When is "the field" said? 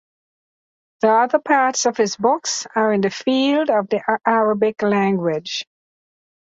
3.01-3.69